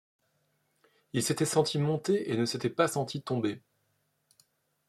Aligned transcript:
Il 1.13 1.21
s’était 1.21 1.45
senti 1.45 1.77
monter 1.77 2.31
et 2.31 2.35
ne 2.35 2.45
s’était 2.47 2.71
pas 2.71 2.87
senti 2.87 3.21
tomber. 3.21 3.61